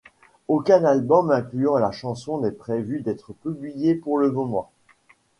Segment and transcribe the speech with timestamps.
[0.47, 4.71] Aucun album incluant la chanson n'est prévu d'être publié pour le moment.